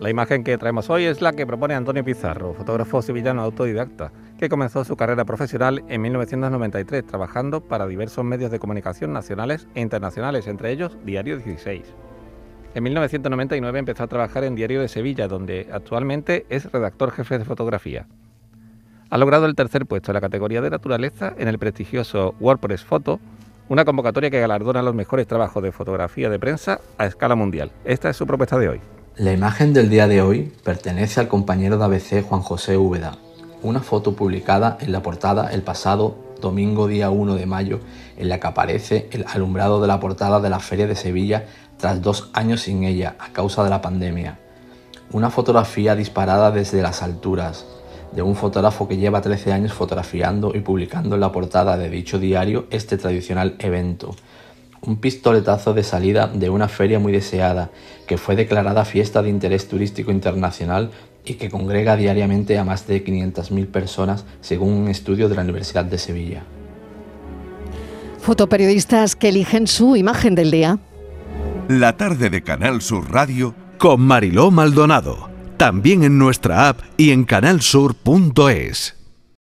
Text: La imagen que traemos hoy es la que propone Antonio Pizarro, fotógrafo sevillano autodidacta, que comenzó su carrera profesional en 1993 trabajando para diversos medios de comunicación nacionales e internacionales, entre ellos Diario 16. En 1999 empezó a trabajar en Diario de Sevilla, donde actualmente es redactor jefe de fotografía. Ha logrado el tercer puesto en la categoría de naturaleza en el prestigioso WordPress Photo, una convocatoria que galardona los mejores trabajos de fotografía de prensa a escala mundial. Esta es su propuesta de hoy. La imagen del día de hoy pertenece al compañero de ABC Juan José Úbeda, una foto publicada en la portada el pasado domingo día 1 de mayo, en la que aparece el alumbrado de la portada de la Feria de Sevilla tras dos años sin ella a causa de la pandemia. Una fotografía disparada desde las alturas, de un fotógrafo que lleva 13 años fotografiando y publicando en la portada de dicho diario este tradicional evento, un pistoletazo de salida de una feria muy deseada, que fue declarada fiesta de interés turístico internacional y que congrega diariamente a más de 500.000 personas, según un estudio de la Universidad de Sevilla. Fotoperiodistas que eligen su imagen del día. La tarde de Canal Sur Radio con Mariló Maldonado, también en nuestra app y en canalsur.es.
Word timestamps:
La 0.00 0.08
imagen 0.08 0.44
que 0.44 0.56
traemos 0.56 0.88
hoy 0.88 1.04
es 1.04 1.20
la 1.20 1.34
que 1.34 1.46
propone 1.46 1.74
Antonio 1.74 2.02
Pizarro, 2.02 2.54
fotógrafo 2.54 3.02
sevillano 3.02 3.42
autodidacta, 3.42 4.12
que 4.38 4.48
comenzó 4.48 4.82
su 4.82 4.96
carrera 4.96 5.26
profesional 5.26 5.84
en 5.88 6.00
1993 6.00 7.06
trabajando 7.06 7.60
para 7.60 7.86
diversos 7.86 8.24
medios 8.24 8.50
de 8.50 8.58
comunicación 8.58 9.12
nacionales 9.12 9.68
e 9.74 9.82
internacionales, 9.82 10.46
entre 10.46 10.72
ellos 10.72 10.96
Diario 11.04 11.36
16. 11.36 11.82
En 12.74 12.82
1999 12.82 13.78
empezó 13.78 14.04
a 14.04 14.06
trabajar 14.06 14.44
en 14.44 14.54
Diario 14.54 14.80
de 14.80 14.88
Sevilla, 14.88 15.28
donde 15.28 15.68
actualmente 15.70 16.46
es 16.48 16.72
redactor 16.72 17.10
jefe 17.10 17.38
de 17.38 17.44
fotografía. 17.44 18.06
Ha 19.10 19.18
logrado 19.18 19.44
el 19.44 19.54
tercer 19.54 19.84
puesto 19.84 20.12
en 20.12 20.14
la 20.14 20.22
categoría 20.22 20.62
de 20.62 20.70
naturaleza 20.70 21.34
en 21.36 21.46
el 21.46 21.58
prestigioso 21.58 22.34
WordPress 22.40 22.86
Photo, 22.86 23.20
una 23.68 23.84
convocatoria 23.84 24.30
que 24.30 24.40
galardona 24.40 24.80
los 24.80 24.94
mejores 24.94 25.26
trabajos 25.26 25.62
de 25.62 25.72
fotografía 25.72 26.30
de 26.30 26.38
prensa 26.38 26.80
a 26.96 27.04
escala 27.04 27.34
mundial. 27.34 27.70
Esta 27.84 28.08
es 28.08 28.16
su 28.16 28.26
propuesta 28.26 28.56
de 28.56 28.70
hoy. 28.70 28.80
La 29.16 29.32
imagen 29.32 29.72
del 29.72 29.90
día 29.90 30.06
de 30.06 30.22
hoy 30.22 30.52
pertenece 30.62 31.20
al 31.20 31.28
compañero 31.28 31.76
de 31.76 31.84
ABC 31.84 32.24
Juan 32.26 32.42
José 32.42 32.76
Úbeda, 32.76 33.18
una 33.60 33.80
foto 33.80 34.14
publicada 34.14 34.78
en 34.80 34.92
la 34.92 35.02
portada 35.02 35.52
el 35.52 35.62
pasado 35.62 36.16
domingo 36.40 36.86
día 36.86 37.10
1 37.10 37.34
de 37.34 37.44
mayo, 37.44 37.80
en 38.16 38.28
la 38.28 38.38
que 38.38 38.46
aparece 38.46 39.08
el 39.10 39.26
alumbrado 39.28 39.82
de 39.82 39.88
la 39.88 40.00
portada 40.00 40.40
de 40.40 40.48
la 40.48 40.60
Feria 40.60 40.86
de 40.86 40.94
Sevilla 40.94 41.44
tras 41.76 42.00
dos 42.00 42.30
años 42.32 42.62
sin 42.62 42.84
ella 42.84 43.16
a 43.18 43.30
causa 43.32 43.64
de 43.64 43.70
la 43.70 43.82
pandemia. 43.82 44.38
Una 45.12 45.28
fotografía 45.28 45.96
disparada 45.96 46.52
desde 46.52 46.80
las 46.80 47.02
alturas, 47.02 47.66
de 48.12 48.22
un 48.22 48.36
fotógrafo 48.36 48.88
que 48.88 48.96
lleva 48.96 49.20
13 49.20 49.52
años 49.52 49.72
fotografiando 49.72 50.52
y 50.54 50.60
publicando 50.60 51.16
en 51.16 51.20
la 51.20 51.32
portada 51.32 51.76
de 51.76 51.90
dicho 51.90 52.18
diario 52.18 52.66
este 52.70 52.96
tradicional 52.96 53.56
evento, 53.58 54.14
un 54.82 54.96
pistoletazo 54.96 55.74
de 55.74 55.82
salida 55.82 56.26
de 56.28 56.50
una 56.50 56.68
feria 56.68 56.98
muy 56.98 57.12
deseada, 57.12 57.70
que 58.06 58.18
fue 58.18 58.36
declarada 58.36 58.84
fiesta 58.84 59.22
de 59.22 59.28
interés 59.28 59.68
turístico 59.68 60.10
internacional 60.10 60.90
y 61.24 61.34
que 61.34 61.50
congrega 61.50 61.96
diariamente 61.96 62.58
a 62.58 62.64
más 62.64 62.86
de 62.86 63.04
500.000 63.04 63.66
personas, 63.66 64.24
según 64.40 64.72
un 64.72 64.88
estudio 64.88 65.28
de 65.28 65.34
la 65.36 65.42
Universidad 65.42 65.84
de 65.84 65.98
Sevilla. 65.98 66.44
Fotoperiodistas 68.20 69.16
que 69.16 69.28
eligen 69.28 69.66
su 69.66 69.96
imagen 69.96 70.34
del 70.34 70.50
día. 70.50 70.78
La 71.68 71.96
tarde 71.96 72.30
de 72.30 72.42
Canal 72.42 72.82
Sur 72.82 73.10
Radio 73.10 73.54
con 73.78 74.00
Mariló 74.00 74.50
Maldonado, 74.50 75.30
también 75.56 76.02
en 76.02 76.18
nuestra 76.18 76.68
app 76.68 76.80
y 76.96 77.12
en 77.12 77.24
canalsur.es. 77.24 78.99